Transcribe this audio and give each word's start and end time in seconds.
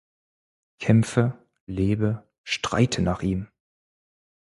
Kämpfe, 0.79 1.37
lebe, 1.67 2.27
streite 2.43 3.03
nach 3.03 3.21
ihm! 3.21 3.49